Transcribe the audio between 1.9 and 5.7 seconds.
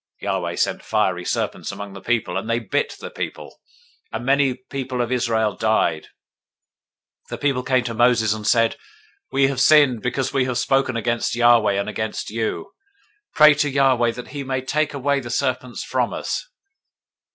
the people, and they bit the people; and much people of Israel